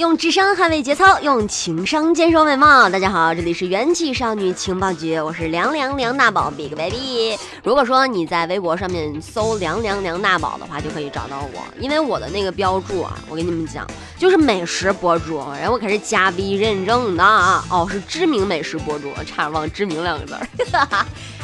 [0.00, 2.88] 用智商捍卫节操，用情商坚守美貌。
[2.88, 7.38] 大家好，这里是元气少女情报局，我是凉凉梁大宝 Big Baby。
[7.62, 13.86] 如果说你在微博上面搜凉凉梁大宝的话，就可以找到我，因为我的那个标注啊，我跟你们讲，
[14.16, 21.06] 就是美食博主，然后我可是加 V 认证的啊，哦，是知名美食博主，差点忘知名两个字儿。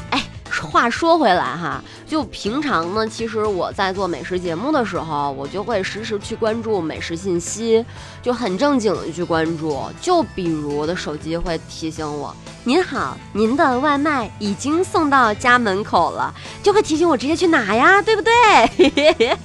[0.63, 1.83] 话说回来哈。
[2.07, 7.85] 就平常呢，其实我在做美食节目的时候，我就会实时去关注美食信息，
[8.23, 9.83] 就很正经的去关注。
[10.01, 12.35] 就比如我的手机会提醒我。
[12.63, 19.37] 您好，您的外卖已经送到家门口了，就会提醒我直接去拿呀，对不对？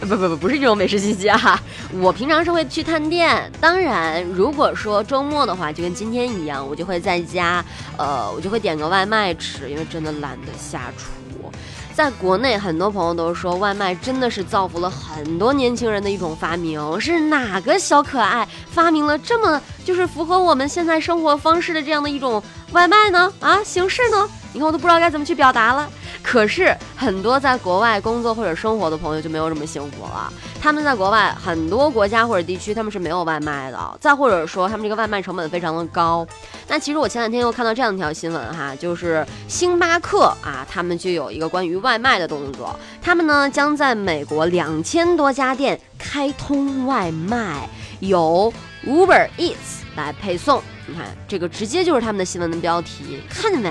[0.02, 1.60] 不不不，不是这种美食信息啊。
[2.00, 7.64] 我平常是会去探店，当然，如果说周末的话，就跟今天一样，我就会在家，
[7.96, 11.52] 呃，我就会点个外卖吃，因为真的懒得下厨。
[11.92, 17.00] 在国内，很多朋友都说外卖真的是造福了很多年轻人的一种发明。
[17.00, 23.32] 是哪个小可爱发明了这么就是符合我们现在生活方式的这样的一种外卖呢？
[23.38, 24.28] 啊，形式呢？
[24.52, 25.88] 你看我都不知道该怎么去表达了。
[26.24, 30.32] 可是很多在国外工作或者生活的朋友就没有这么幸福了。
[30.60, 33.98] 他们在国外很多国家或者地区，他们是没有外卖的。
[34.00, 36.26] 再或者说，他们这个外卖成本非常的高。
[36.66, 42.74] 那其实我前两天又看到这样一条新闻哈，就是星巴克啊，他们就有一个关于外卖的动作。
[43.02, 47.68] 他们呢将在美国两千多家店开通外卖，
[48.00, 48.50] 由
[48.86, 50.62] Uber Eats 来配送。
[50.86, 53.70] 你看，这个直接就是他们的新闻的标题，看见没？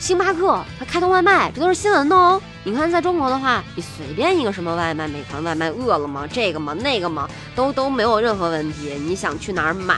[0.00, 2.40] 星巴克它开通外卖，这都是新闻的哦。
[2.64, 8.94] 你看，在中国的话，你随便一个什么外卖，美团外卖、饿了么这个嘛那个嘛，都都没有任何问题。
[8.94, 9.94] 你想去哪儿买，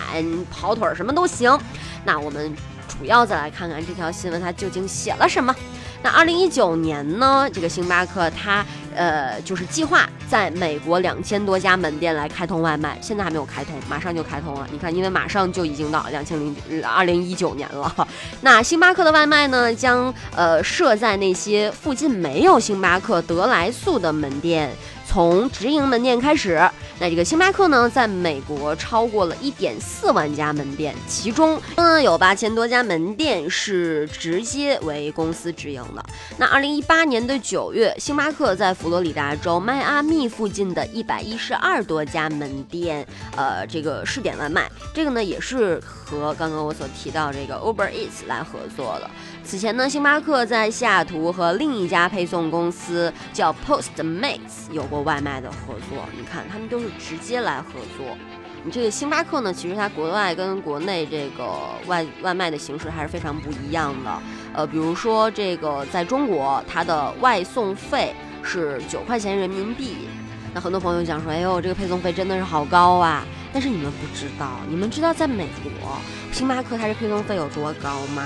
[0.51, 1.57] 跑腿什么都行。
[2.05, 2.53] 那我们
[2.89, 5.55] 主要再来看看这条新闻，它究竟写了什么。
[6.03, 8.65] 那二零一九年呢，这个星巴克它
[8.97, 14.67] 呃就是计划在美国两千多家门店来开通外卖，现在还没有开通，马上就开通了。
[14.73, 18.09] 你看，因为马上就已经到两千零二零一九年了。
[18.41, 24.71] 那星巴克的外卖呢，将呃设在那些附近没有星巴克德来速的门店。
[25.13, 26.59] 从直营门店开始，
[26.99, 36.03] 那这个星巴克呢，在美国超过了一点四万家门店，其中呢有八千多家门店是直接为公司直营的。
[36.39, 43.07] 那二零一八年的九月，星巴克在佛罗里达州迈阿密附近的一百一十二多家门店，
[43.37, 49.11] 呃，这个试点外卖，这个呢也是和刚刚我所提到这个 Uber Eats 来合作的。
[49.45, 56.07] 此前呢，星巴克在西雅图和另一家配送公司叫 Postmates 有过外卖的合作。
[56.17, 58.17] 你看，他们都是直接来合作。
[58.65, 61.45] 你这个星巴克呢，其实它国外跟国内这个
[61.87, 64.23] 外外卖的形式还是非常不一样的。
[64.55, 70.09] 呃，比如说这个在中国，它的外送费是九块钱人民币。
[70.55, 73.25] 那很多朋友讲说，哎呦，这个配送费真的是好高啊！
[73.53, 75.97] 但是你们不知道，你们知道在美国，
[76.31, 78.23] 星巴克它的配送费有多高吗？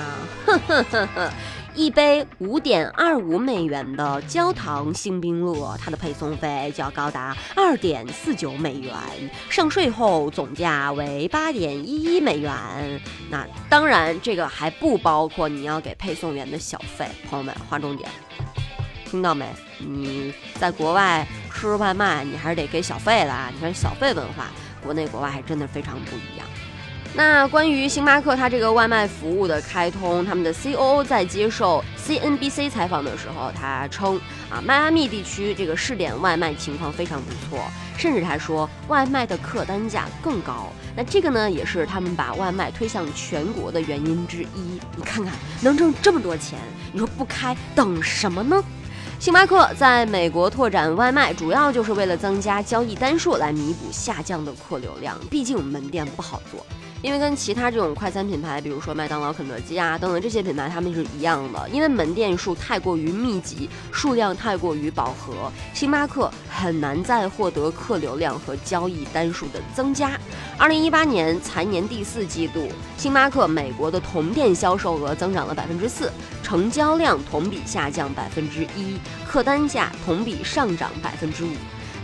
[1.77, 8.95] 一杯五点二五美元的焦糖星冰乐，它的配送费就要高达二点四九美元，
[9.51, 12.51] 上税后总价为八点一一美元。
[13.29, 17.07] 那当然，这个还不包括你要给配送员的小费。
[17.29, 18.09] 朋友们，划重点，
[19.05, 19.47] 听到没？
[19.79, 23.51] 你在国外吃外卖，你还是得给小费的啊！
[23.55, 24.47] 你看小费文化，
[24.83, 26.47] 国内国外还真的非常不一样。
[27.15, 37.59] 那关于星巴克它这个外卖服务的开通，他们的 COO 在接受 CNBC 采访的时候，他称啊，迈阿密地区这个试点外卖情况非常不错，
[37.97, 40.71] 甚至他说外卖的客单价更高。
[40.95, 44.79] 那这个呢，也是他们把外卖推向全国的原因之一。
[44.95, 45.33] 你看看
[45.63, 46.59] 能挣这么多钱，
[46.93, 48.63] 你说不开等什么呢？
[49.19, 55.19] 星巴克在美国拓展外卖，主要就是为了增加交易单数，来弥补下降的客流量。
[55.31, 56.65] 毕竟门店不好做。
[57.07, 61.69] 因为跟其他这种快餐品牌，比如说麦当劳、肯德基啊等等这些品牌，他们是一样的。
[61.69, 70.19] 因为门店数太过于密集，数量太过于饱和，星巴克很难再获得客流量和交易单数的增加。
[70.59, 76.11] 二零一八年财年第四季度，星巴克美国的同店销售额增长了百分之四，
[76.43, 78.99] 成交量同比下降百分之一，
[79.29, 81.51] 客单价同比上涨百分之五。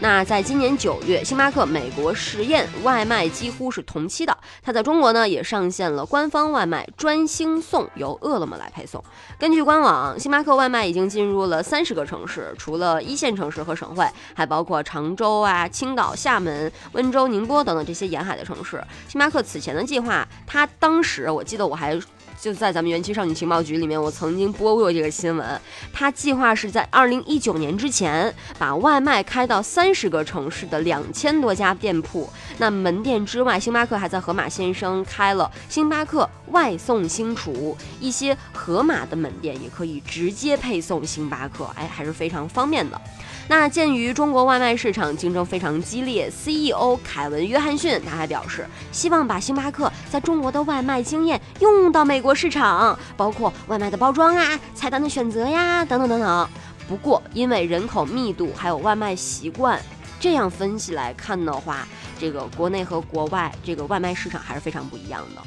[0.03, 9.01] 那在今年九月，星巴克美国实验外卖几乎是同期的，它在中国呢也上线了官方外卖专星送，由饿了么来配送。
[9.39, 14.05] 根据官网，星巴克外卖已经进入了三十个城市，除了一线城市和省会，
[14.35, 18.83] 还包括常州啊、青岛、厦门、温州、宁波等等这些沿海的城市。
[19.07, 21.97] 星巴克此前的计划，它当时我记得我还。
[22.41, 25.61] 就在咱们元气少女情报局里面，我曾经播过这个新闻。
[25.93, 32.29] 他计划是在二零一九年之前把外卖开到三十个城市的两千多家店铺。
[32.59, 43.01] 那门店之外，星巴克还在盒马鲜生开了星巴克外送星厨，一些盒马的门店也可以直接配送星巴克，哎，还是非常方便的。
[43.49, 56.49] 那鉴于中国外卖市场竞争非常激烈，CEO 凯文·约翰逊他还表示，希望把星巴克在中国的外卖经验用到美国市场，包括外卖的包装啊、菜单的选择呀，等等等等。
[56.89, 59.81] 不过，因为人口密度还有外卖习惯，
[60.21, 61.87] 这样分析来看的话，
[62.19, 65.43] 这个国内和国外这个外卖市场还是非常不一样的。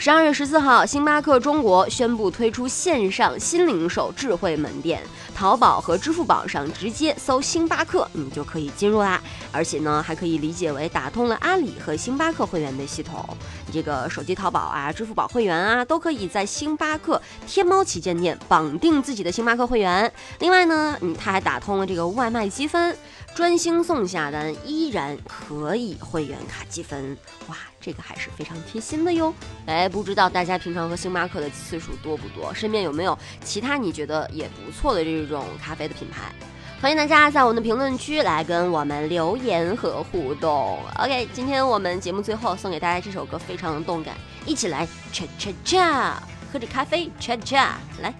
[0.00, 5.02] 十二月十四号，星巴克中国宣布推出线上新零售智慧门店，
[5.34, 9.20] 淘宝和支付宝上直接搜星巴克，你就可以进入啦。
[9.50, 13.28] 而且呢，还可以理解为打通了阿里和星巴克会员的系统。
[13.72, 20.12] 这个手机淘宝啊、支付宝会员啊，都可以在星巴克天猫旗舰店绑定自己的星巴克会员。
[20.40, 22.96] 另外呢，嗯，它还打通了这个外卖积分。
[23.34, 27.16] 专星送下单依然可以会员卡积分，
[27.46, 29.32] 哇，这个还是非常贴心的哟。
[29.64, 32.52] 哎，不知道大家平常喝星巴克的次数多不多？
[32.52, 36.32] 身边有没有其他你觉得也不错的这种咖啡的品牌？
[36.80, 40.78] 欢迎大家在我们的评论区来跟我们留言和互动。
[40.96, 44.14] OK，今天我们节目最后送给大家这首歌，非常的动感，
[44.46, 46.12] 一起来 cha cha cha，
[46.52, 47.70] 喝着咖啡 cha cha，
[48.00, 48.14] 来。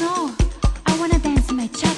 [0.00, 0.30] No,
[0.84, 1.92] I wanna dance my cha.